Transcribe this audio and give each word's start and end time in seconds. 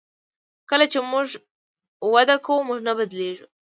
کله 0.69 0.85
چې 0.91 0.99
موږ 1.11 1.27
وده 2.13 2.35
کوو 2.45 2.67
موږ 2.67 2.79
نه 2.87 2.93
بدلیږو. 2.97 3.45